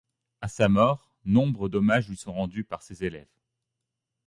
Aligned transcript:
À 0.41 0.47
sa 0.47 0.67
mort, 0.67 1.11
nombre 1.25 1.69
d'hommages 1.69 2.09
lui 2.09 2.17
sont 2.17 2.33
rendus 2.33 2.63
par 2.63 2.81
ses 2.81 3.03
élèves. 3.03 3.29